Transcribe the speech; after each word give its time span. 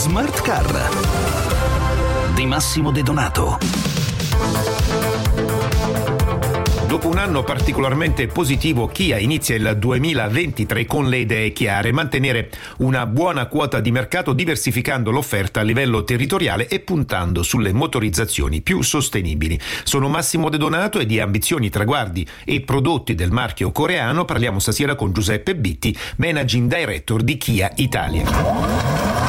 Smart 0.00 0.40
Car 0.40 0.88
di 2.34 2.46
Massimo 2.46 2.90
De 2.90 3.02
Donato. 3.02 3.58
Dopo 6.88 7.08
un 7.08 7.18
anno 7.18 7.44
particolarmente 7.44 8.26
positivo, 8.26 8.86
Kia 8.86 9.18
inizia 9.18 9.56
il 9.56 9.76
2023 9.78 10.86
con 10.86 11.06
le 11.10 11.18
idee 11.18 11.52
chiare, 11.52 11.92
mantenere 11.92 12.50
una 12.78 13.04
buona 13.04 13.44
quota 13.44 13.80
di 13.80 13.90
mercato 13.90 14.32
diversificando 14.32 15.10
l'offerta 15.10 15.60
a 15.60 15.64
livello 15.64 16.02
territoriale 16.02 16.66
e 16.66 16.80
puntando 16.80 17.42
sulle 17.42 17.74
motorizzazioni 17.74 18.62
più 18.62 18.80
sostenibili. 18.80 19.60
Sono 19.84 20.08
Massimo 20.08 20.48
De 20.48 20.56
Donato 20.56 20.98
e 20.98 21.04
di 21.04 21.20
ambizioni, 21.20 21.68
traguardi 21.68 22.26
e 22.46 22.62
prodotti 22.62 23.14
del 23.14 23.32
marchio 23.32 23.70
coreano 23.70 24.24
parliamo 24.24 24.60
stasera 24.60 24.94
con 24.94 25.12
Giuseppe 25.12 25.54
Bitti, 25.56 25.94
Managing 26.16 26.74
Director 26.74 27.22
di 27.22 27.36
Kia 27.36 27.70
Italia. 27.76 29.19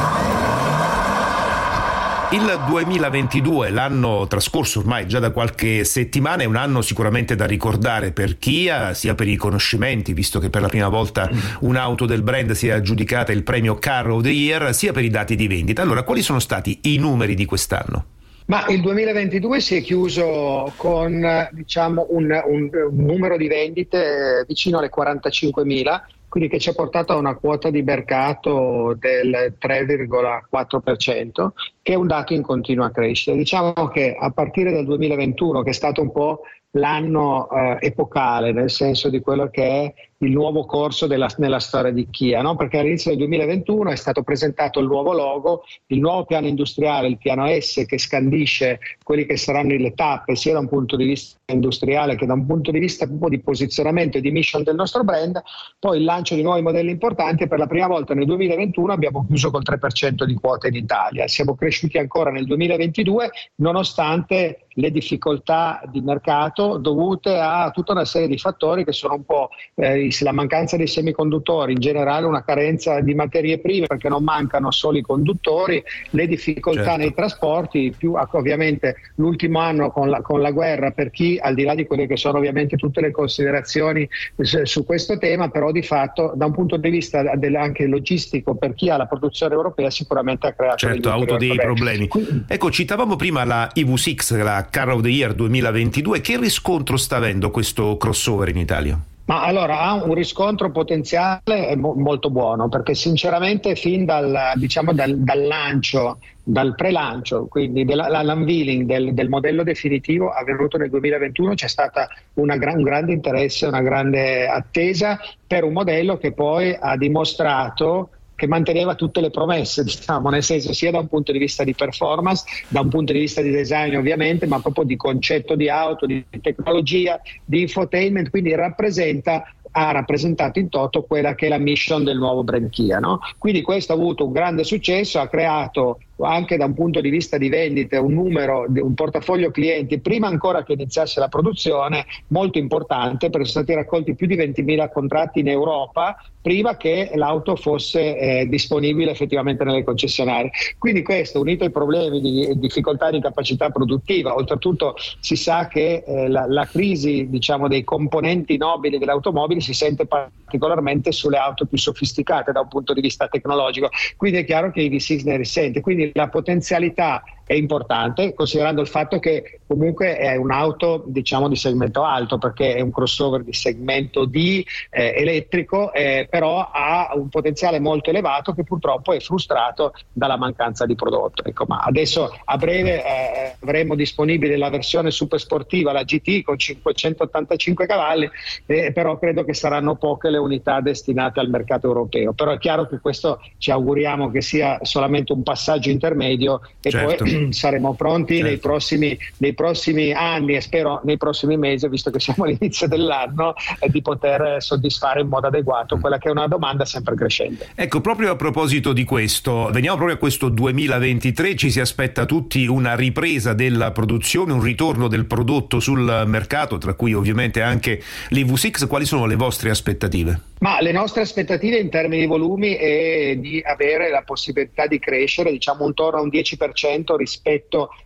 Il 2.32 2.64
2022, 2.66 3.68
l'anno 3.68 4.26
trascorso 4.26 4.78
ormai 4.78 5.06
già 5.06 5.18
da 5.18 5.32
qualche 5.32 5.84
settimana, 5.84 6.44
è 6.44 6.46
un 6.46 6.56
anno 6.56 6.80
sicuramente 6.80 7.34
da 7.34 7.44
ricordare 7.44 8.12
per 8.12 8.38
Kia, 8.38 8.94
sia 8.94 9.14
per 9.14 9.28
i 9.28 9.36
conoscimenti, 9.36 10.14
visto 10.14 10.38
che 10.38 10.48
per 10.48 10.62
la 10.62 10.68
prima 10.68 10.88
volta 10.88 11.28
un'auto 11.60 12.06
del 12.06 12.22
brand 12.22 12.52
si 12.52 12.68
è 12.68 12.70
aggiudicata 12.70 13.32
il 13.32 13.42
premio 13.42 13.74
Car 13.74 14.08
of 14.08 14.22
the 14.22 14.30
Year, 14.30 14.72
sia 14.72 14.92
per 14.92 15.04
i 15.04 15.10
dati 15.10 15.36
di 15.36 15.46
vendita. 15.46 15.82
Allora, 15.82 16.04
quali 16.04 16.22
sono 16.22 16.38
stati 16.38 16.78
i 16.84 16.96
numeri 16.96 17.34
di 17.34 17.44
quest'anno? 17.44 18.06
Ma 18.46 18.64
il 18.68 18.80
2022 18.80 19.60
si 19.60 19.76
è 19.76 19.82
chiuso 19.82 20.72
con 20.76 21.48
diciamo, 21.52 22.06
un, 22.12 22.30
un, 22.46 22.70
un 22.72 23.04
numero 23.04 23.36
di 23.36 23.46
vendite 23.46 24.38
eh, 24.40 24.44
vicino 24.46 24.78
alle 24.78 24.90
45.000 24.90 26.00
quindi 26.32 26.48
che 26.48 26.58
ci 26.58 26.70
ha 26.70 26.72
portato 26.72 27.12
a 27.12 27.16
una 27.16 27.34
quota 27.34 27.68
di 27.68 27.82
mercato 27.82 28.96
del 28.98 29.54
3,4%, 29.60 31.48
che 31.82 31.92
è 31.92 31.94
un 31.94 32.06
dato 32.06 32.32
in 32.32 32.40
continua 32.40 32.90
crescita. 32.90 33.36
Diciamo 33.36 33.88
che 33.88 34.16
a 34.18 34.30
partire 34.30 34.72
dal 34.72 34.86
2021, 34.86 35.60
che 35.60 35.68
è 35.68 35.74
stato 35.74 36.00
un 36.00 36.10
po' 36.10 36.40
l'anno 36.70 37.50
eh, 37.50 37.76
epocale, 37.80 38.52
nel 38.52 38.70
senso 38.70 39.10
di 39.10 39.20
quello 39.20 39.50
che 39.50 39.62
è 39.62 39.94
il 40.18 40.30
nuovo 40.30 40.64
corso 40.64 41.06
della, 41.06 41.28
nella 41.36 41.58
storia 41.58 41.92
di 41.92 42.08
Kia, 42.08 42.40
no? 42.40 42.56
perché 42.56 42.78
all'inizio 42.78 43.10
del 43.10 43.18
2021 43.18 43.90
è 43.90 43.96
stato 43.96 44.22
presentato 44.22 44.80
il 44.80 44.86
nuovo 44.86 45.12
logo, 45.12 45.64
il 45.88 46.00
nuovo 46.00 46.24
piano 46.24 46.46
industriale, 46.46 47.08
il 47.08 47.18
piano 47.18 47.46
S 47.46 47.84
che 47.84 47.98
scandisce 47.98 48.78
quelli 49.04 49.26
che 49.26 49.36
saranno 49.36 49.76
le 49.76 49.92
tappe 49.92 50.34
sia 50.34 50.54
da 50.54 50.60
un 50.60 50.68
punto 50.68 50.96
di 50.96 51.04
vista 51.04 51.40
industriale 51.52 52.16
che 52.16 52.26
da 52.26 52.34
un 52.34 52.46
punto 52.46 52.70
di 52.70 52.78
vista 52.78 53.06
proprio 53.06 53.28
di 53.28 53.40
posizionamento 53.40 54.18
e 54.18 54.20
di 54.20 54.30
mission 54.30 54.62
del 54.62 54.74
nostro 54.74 55.04
brand, 55.04 55.40
poi 55.78 55.98
il 55.98 56.04
lancio 56.04 56.34
di 56.34 56.42
nuovi 56.42 56.62
modelli 56.62 56.90
importanti 56.90 57.44
e 57.44 57.48
per 57.48 57.58
la 57.58 57.66
prima 57.66 57.86
volta 57.86 58.14
nel 58.14 58.26
2021 58.26 58.92
abbiamo 58.92 59.24
chiuso 59.26 59.50
col 59.50 59.62
3% 59.62 60.24
di 60.24 60.34
quote 60.34 60.68
in 60.68 60.74
Italia, 60.74 61.28
siamo 61.28 61.54
cresciuti 61.54 61.98
ancora 61.98 62.30
nel 62.30 62.46
2022 62.46 63.30
nonostante 63.56 64.61
le 64.74 64.90
difficoltà 64.90 65.82
di 65.90 66.00
mercato 66.00 66.78
dovute 66.78 67.38
a 67.38 67.70
tutta 67.70 67.92
una 67.92 68.04
serie 68.04 68.28
di 68.28 68.38
fattori 68.38 68.84
che 68.84 68.92
sono 68.92 69.14
un 69.14 69.24
po' 69.24 69.50
eh, 69.74 70.08
la 70.20 70.32
mancanza 70.32 70.76
dei 70.76 70.86
semiconduttori, 70.86 71.72
in 71.72 71.80
generale 71.80 72.26
una 72.26 72.44
carenza 72.44 73.00
di 73.00 73.14
materie 73.14 73.58
prime 73.58 73.86
perché 73.86 74.08
non 74.08 74.24
mancano 74.24 74.70
solo 74.70 74.98
i 74.98 75.02
conduttori, 75.02 75.82
le 76.10 76.26
difficoltà 76.26 76.82
certo. 76.82 76.98
nei 76.98 77.14
trasporti, 77.14 77.94
più 77.96 78.14
ovviamente 78.32 78.96
l'ultimo 79.16 79.58
anno 79.58 79.90
con 79.90 80.08
la, 80.08 80.20
con 80.20 80.40
la, 80.40 80.50
guerra 80.50 80.90
per 80.90 81.10
chi 81.10 81.38
al 81.40 81.54
di 81.54 81.64
là 81.64 81.74
di 81.74 81.86
quelle 81.86 82.06
che 82.06 82.16
sono 82.16 82.38
ovviamente 82.38 82.76
tutte 82.76 83.00
le 83.00 83.10
considerazioni 83.10 84.08
su 84.40 84.84
questo 84.84 85.18
tema, 85.18 85.48
però 85.48 85.70
di 85.70 85.82
fatto 85.82 86.32
da 86.34 86.46
un 86.46 86.52
punto 86.52 86.76
di 86.76 86.90
vista 86.90 87.36
del, 87.36 87.56
anche 87.56 87.86
logistico 87.86 88.54
per 88.54 88.74
chi 88.74 88.90
ha 88.90 88.96
la 88.96 89.06
produzione 89.06 89.54
europea 89.54 89.90
sicuramente 89.90 90.46
ha 90.46 90.52
creato 90.52 90.76
certo, 90.76 91.10
ha 91.10 91.14
avuto 91.14 91.36
dei 91.36 91.56
problemi. 91.56 92.06
problemi. 92.08 92.44
Ecco, 92.48 92.70
citavamo 92.70 93.16
prima 93.16 93.44
la 93.44 93.70
EV6, 93.74 94.42
la 94.42 94.61
Car 94.70 94.90
of 94.90 95.02
the 95.02 95.08
Year 95.08 95.34
2022, 95.34 96.20
che 96.20 96.38
riscontro 96.38 96.96
sta 96.96 97.16
avendo 97.16 97.50
questo 97.50 97.96
crossover 97.96 98.48
in 98.48 98.58
Italia? 98.58 98.98
Ma 99.24 99.44
allora 99.44 99.80
ha 99.80 99.94
un 99.94 100.14
riscontro 100.14 100.70
potenziale 100.72 101.76
mo- 101.76 101.94
molto 101.94 102.28
buono 102.28 102.68
perché 102.68 102.94
sinceramente 102.94 103.76
fin 103.76 104.04
dal, 104.04 104.52
diciamo, 104.56 104.92
dal, 104.92 105.16
dal 105.16 105.46
lancio, 105.46 106.18
dal 106.42 106.74
pre-lancio, 106.74 107.46
quindi 107.46 107.84
dell'unveiling 107.84 108.84
del, 108.84 109.14
del, 109.14 109.28
modello 109.28 109.62
definitivo 109.62 110.30
avvenuto 110.30 110.76
nel 110.76 110.90
2021 110.90 111.54
c'è 111.54 111.68
stato 111.68 112.00
gran, 112.34 112.78
un 112.78 112.82
grande 112.82 113.12
interesse, 113.12 113.66
una 113.66 113.80
grande 113.80 114.48
attesa 114.48 115.20
per 115.46 115.62
un 115.62 115.72
modello 115.72 116.18
che 116.18 116.32
poi 116.32 116.76
ha 116.78 116.96
dimostrato 116.96 118.10
che 118.42 118.48
manteneva 118.48 118.96
tutte 118.96 119.20
le 119.20 119.30
promesse, 119.30 119.84
diciamo, 119.86 120.28
nel 120.28 120.42
senso 120.42 120.72
sia 120.72 120.90
da 120.90 120.98
un 120.98 121.06
punto 121.06 121.30
di 121.30 121.38
vista 121.38 121.62
di 121.62 121.74
performance, 121.74 122.44
da 122.66 122.80
un 122.80 122.88
punto 122.88 123.12
di 123.12 123.20
vista 123.20 123.40
di 123.40 123.50
design 123.50 123.94
ovviamente, 123.94 124.46
ma 124.46 124.58
proprio 124.58 124.82
di 124.82 124.96
concetto 124.96 125.54
di 125.54 125.68
auto, 125.68 126.06
di 126.06 126.24
tecnologia, 126.40 127.20
di 127.44 127.60
infotainment, 127.60 128.30
quindi 128.30 128.52
rappresenta 128.56 129.44
ha 129.74 129.90
rappresentato 129.90 130.58
in 130.58 130.68
toto 130.68 131.04
quella 131.04 131.34
che 131.34 131.46
è 131.46 131.48
la 131.48 131.56
mission 131.56 132.04
del 132.04 132.18
nuovo 132.18 132.42
brand 132.44 132.68
Kia. 132.68 132.98
No? 132.98 133.20
Quindi 133.38 133.62
questo 133.62 133.92
ha 133.92 133.94
avuto 133.94 134.26
un 134.26 134.32
grande 134.32 134.64
successo, 134.64 135.18
ha 135.18 135.28
creato 135.28 136.00
anche 136.24 136.56
da 136.56 136.64
un 136.64 136.74
punto 136.74 137.00
di 137.00 137.10
vista 137.10 137.38
di 137.38 137.48
vendite 137.48 137.96
un 137.96 138.14
numero, 138.14 138.66
un 138.68 138.94
portafoglio 138.94 139.50
clienti, 139.50 140.00
prima 140.00 140.26
ancora 140.26 140.62
che 140.64 140.72
iniziasse 140.72 141.20
la 141.20 141.28
produzione, 141.28 142.06
molto 142.28 142.58
importante 142.58 143.30
perché 143.30 143.46
sono 143.46 143.64
stati 143.64 143.78
raccolti 143.78 144.14
più 144.14 144.26
di 144.26 144.36
20.000 144.36 144.90
contratti 144.90 145.40
in 145.40 145.48
Europa 145.48 146.16
prima 146.42 146.76
che 146.76 147.12
l'auto 147.14 147.54
fosse 147.54 148.18
eh, 148.18 148.46
disponibile 148.48 149.12
effettivamente 149.12 149.64
nelle 149.64 149.84
concessionarie. 149.84 150.50
Quindi 150.76 151.02
questo 151.02 151.40
unito 151.40 151.64
ai 151.64 151.70
problemi 151.70 152.20
di 152.20 152.58
difficoltà 152.58 153.10
di 153.10 153.20
capacità 153.20 153.70
produttiva, 153.70 154.34
oltretutto 154.34 154.96
si 155.20 155.36
sa 155.36 155.68
che 155.68 156.02
eh, 156.04 156.28
la, 156.28 156.46
la, 156.48 156.66
crisi 156.66 157.28
diciamo, 157.28 157.68
dei 157.68 157.84
componenti 157.84 158.56
nobili 158.56 158.98
delle 158.98 159.12
automobili 159.12 159.60
si 159.60 159.72
sente 159.72 160.06
particolarmente 160.06 161.12
sulle 161.12 161.36
auto 161.36 161.64
più 161.64 161.78
sofisticate 161.78 162.50
da 162.50 162.60
un 162.60 162.68
punto 162.68 162.92
di 162.92 163.00
vista 163.00 163.28
tecnologico, 163.28 163.88
quindi 164.16 164.38
è 164.38 164.44
chiaro 164.44 164.72
che 164.72 164.82
i 164.82 164.90
V6 164.90 165.24
ne 165.24 165.36
risente. 165.36 165.80
Quindi 165.80 166.11
la 166.12 166.28
potenzialità 166.28 167.22
è 167.52 167.56
importante, 167.56 168.32
considerando 168.32 168.80
il 168.80 168.88
fatto 168.88 169.18
che 169.18 169.60
comunque 169.66 170.16
è 170.16 170.36
un'auto 170.36 171.04
diciamo 171.06 171.48
di 171.48 171.56
segmento 171.56 172.02
alto, 172.02 172.38
perché 172.38 172.76
è 172.76 172.80
un 172.80 172.90
crossover 172.90 173.42
di 173.42 173.52
segmento 173.52 174.24
D 174.24 174.64
eh, 174.88 175.14
elettrico, 175.16 175.92
eh, 175.92 176.26
però 176.30 176.70
ha 176.72 177.10
un 177.14 177.28
potenziale 177.28 177.78
molto 177.78 178.08
elevato 178.08 178.54
che 178.54 178.64
purtroppo 178.64 179.12
è 179.12 179.20
frustrato 179.20 179.92
dalla 180.10 180.38
mancanza 180.38 180.86
di 180.86 180.94
prodotto. 180.94 181.44
Ecco, 181.44 181.66
ma 181.68 181.80
adesso 181.80 182.34
a 182.42 182.56
breve 182.56 183.04
eh, 183.04 183.56
avremo 183.60 183.94
disponibile 183.94 184.56
la 184.56 184.70
versione 184.70 185.10
super 185.10 185.38
sportiva, 185.38 185.92
la 185.92 186.04
GT 186.04 186.42
con 186.42 186.58
585 186.58 187.86
cavalli, 187.86 188.30
eh, 188.64 188.92
però 188.92 189.18
credo 189.18 189.44
che 189.44 189.52
saranno 189.52 189.96
poche 189.96 190.30
le 190.30 190.38
unità 190.38 190.80
destinate 190.80 191.38
al 191.38 191.50
mercato 191.50 191.86
europeo. 191.86 192.32
Però 192.32 192.52
è 192.52 192.58
chiaro 192.58 192.86
che 192.86 192.98
questo 192.98 193.40
ci 193.58 193.70
auguriamo 193.70 194.30
che 194.30 194.40
sia 194.40 194.78
solamente 194.82 195.34
un 195.34 195.42
passaggio 195.42 195.90
intermedio 195.90 196.62
e 196.80 196.90
certo. 196.90 197.24
poi 197.24 197.41
saremo 197.50 197.94
pronti 197.94 198.34
certo. 198.34 198.48
nei, 198.48 198.58
prossimi, 198.58 199.18
nei, 199.38 199.54
prossimi, 199.54 200.12
anni 200.12 200.54
e 200.54 200.60
spero 200.60 201.00
nei 201.04 201.16
prossimi 201.16 201.56
mesi, 201.56 201.88
visto 201.88 202.10
che 202.10 202.20
siamo 202.20 202.44
all'inizio 202.44 202.86
dell'anno, 202.86 203.54
eh, 203.80 203.88
di 203.88 204.02
poter 204.02 204.56
soddisfare 204.62 205.20
in 205.20 205.28
modo 205.28 205.48
adeguato 205.48 205.98
quella 205.98 206.18
che 206.18 206.28
è 206.28 206.30
una 206.30 206.46
domanda 206.46 206.84
sempre 206.84 207.14
crescente. 207.14 207.70
Ecco, 207.74 208.00
proprio 208.00 208.32
a 208.32 208.36
proposito 208.36 208.92
di 208.92 209.04
questo, 209.04 209.70
veniamo 209.72 209.96
proprio 209.96 210.16
a 210.16 210.18
questo 210.18 210.48
2023, 210.48 211.56
ci 211.56 211.70
si 211.70 211.80
aspetta 211.80 212.24
tutti 212.24 212.66
una 212.66 212.94
ripresa 212.94 213.52
della 213.54 213.90
produzione, 213.90 214.52
un 214.52 214.62
ritorno 214.62 215.08
del 215.08 215.24
prodotto 215.26 215.80
sul 215.80 216.24
mercato, 216.26 216.78
tra 216.78 216.94
cui 216.94 217.14
ovviamente 217.14 217.62
anche 217.62 218.02
l'EV6, 218.28 218.86
quali 218.86 219.04
sono 219.04 219.26
le 219.26 219.36
vostre 219.36 219.70
aspettative? 219.70 220.40
Ma 220.60 220.80
le 220.80 220.92
nostre 220.92 221.22
aspettative 221.22 221.78
in 221.78 221.90
termini 221.90 222.20
di 222.20 222.26
volumi 222.26 222.74
è 222.74 223.34
di 223.36 223.60
avere 223.64 224.10
la 224.10 224.22
possibilità 224.22 224.86
di 224.86 225.00
crescere 225.00 225.50
diciamo 225.50 225.86
intorno 225.86 226.20
a 226.20 226.22
un 226.22 226.28
10% 226.28 227.16
rispetto 227.16 227.31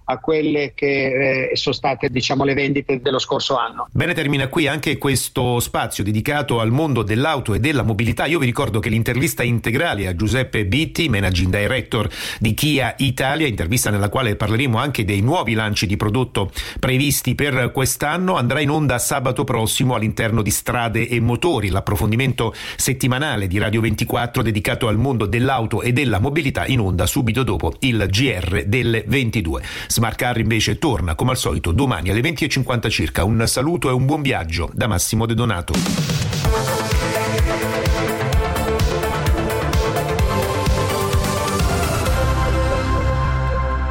a 0.09 0.19
quelle 0.19 0.73
che 0.75 1.51
eh, 1.51 1.57
sono 1.57 1.75
state 1.75 2.11
diciamo, 2.11 2.45
le 2.45 2.55
vendite 2.55 3.01
dello 3.01 3.19
scorso 3.19 3.57
anno. 3.57 3.89
Bene, 3.91 4.15
termina 4.15 4.49
qui 4.49 4.67
anche 4.67 4.99
questo 4.99 5.59
spazio 5.61 6.05
dedicato 6.05 6.61
al 6.61 6.71
mondo 6.71 7.03
dell'auto 7.03 7.55
e 7.55 7.61
della 7.61 7.83
mobilità. 7.83 8.27
Io 8.27 8.39
vi 8.39 8.47
ricordo 8.47 8.79
che 8.79 8.89
l'intervista 8.89 9.43
integrale 9.43 10.07
a 10.07 10.15
Giuseppe 10.15 10.65
Bitti, 10.67 11.09
Managing 11.09 11.57
Director 11.57 12.09
di 12.39 12.55
Kia 12.55 12.95
Italia, 12.99 13.47
intervista 13.47 13.91
nella 13.91 14.09
quale 14.09 14.37
parleremo 14.37 14.79
anche 14.79 15.05
dei 15.05 15.23
nuovi 15.23 15.55
lanci 15.55 15.87
di 15.87 15.97
prodotto 15.97 16.53
previsti 16.79 17.35
per 17.35 17.73
quest'anno, 17.73 18.37
andrà 18.37 18.61
in 18.61 18.71
onda 18.71 18.99
sabato 18.99 19.43
prossimo 19.43 19.95
all'interno 19.95 20.43
di 20.43 20.51
Strade 20.51 21.09
e 21.09 21.19
Motori, 21.21 21.69
l'approfondimento 21.69 22.55
settimanale 22.77 23.49
di 23.49 23.59
Radio 23.59 23.81
24 23.81 24.43
dedicato 24.43 24.87
al 24.87 24.99
mondo 24.99 25.27
dell'auto 25.27 25.83
e 25.83 25.93
della 25.93 26.21
mobilità 26.21 26.67
in 26.67 26.79
onda 26.79 27.07
subito 27.07 27.43
dopo 27.43 27.75
il 27.81 28.07
GR 28.09 28.65
delle 28.67 29.05
22. 29.07 29.63
Smart 29.89 30.17
Car 30.17 30.39
invece 30.39 30.79
torna 30.79 31.15
come 31.15 31.31
al 31.31 31.37
solito 31.37 31.73
domani 31.73 32.11
alle 32.11 32.21
20.50 32.21 32.89
circa. 32.89 33.25
Un 33.25 33.45
saluto 33.47 33.89
e 33.89 33.93
un 33.93 34.07
buon 34.07 34.23
viaggio 34.23 34.71
da 34.73 34.87
Massimo 34.87 35.27
De 35.27 35.35
Donato. 35.35 36.36